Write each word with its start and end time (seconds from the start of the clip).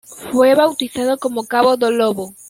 Fue 0.31 0.55
bautizado 0.55 1.19
como 1.19 1.45
"Cabo 1.45 1.77
do 1.77 1.91
Lobo". 1.91 2.33